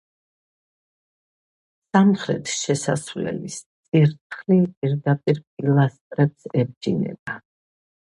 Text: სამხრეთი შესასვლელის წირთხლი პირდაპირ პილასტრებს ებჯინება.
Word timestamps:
სამხრეთი 1.97 2.57
შესასვლელის 2.63 3.61
წირთხლი 3.69 4.61
პირდაპირ 4.81 5.45
პილასტრებს 5.47 6.53
ებჯინება. 6.67 7.43